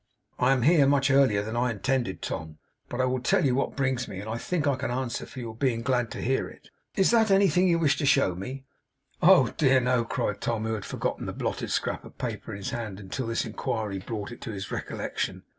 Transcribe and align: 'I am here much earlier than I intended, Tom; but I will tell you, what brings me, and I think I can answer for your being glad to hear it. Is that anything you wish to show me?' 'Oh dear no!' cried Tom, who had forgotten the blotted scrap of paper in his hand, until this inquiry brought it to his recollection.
'I 0.39 0.53
am 0.53 0.61
here 0.63 0.87
much 0.87 1.11
earlier 1.11 1.43
than 1.43 1.55
I 1.55 1.69
intended, 1.69 2.23
Tom; 2.23 2.57
but 2.89 2.99
I 2.99 3.05
will 3.05 3.19
tell 3.21 3.45
you, 3.45 3.53
what 3.53 3.75
brings 3.75 4.07
me, 4.07 4.19
and 4.19 4.27
I 4.27 4.39
think 4.39 4.65
I 4.65 4.75
can 4.75 4.89
answer 4.89 5.27
for 5.27 5.39
your 5.39 5.53
being 5.55 5.83
glad 5.83 6.09
to 6.13 6.21
hear 6.23 6.47
it. 6.49 6.71
Is 6.95 7.11
that 7.11 7.29
anything 7.29 7.67
you 7.67 7.77
wish 7.77 7.97
to 7.97 8.07
show 8.07 8.33
me?' 8.33 8.65
'Oh 9.21 9.49
dear 9.57 9.79
no!' 9.79 10.03
cried 10.03 10.41
Tom, 10.41 10.65
who 10.65 10.73
had 10.73 10.85
forgotten 10.85 11.27
the 11.27 11.33
blotted 11.33 11.69
scrap 11.69 12.03
of 12.03 12.17
paper 12.17 12.49
in 12.51 12.57
his 12.57 12.71
hand, 12.71 12.99
until 12.99 13.27
this 13.27 13.45
inquiry 13.45 13.99
brought 13.99 14.31
it 14.31 14.41
to 14.41 14.49
his 14.51 14.71
recollection. 14.71 15.43